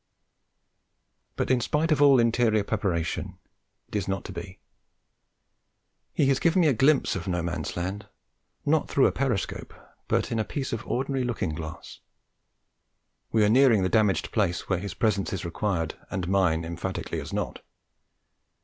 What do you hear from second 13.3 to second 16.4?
we are nearing the damaged place where his presence is required and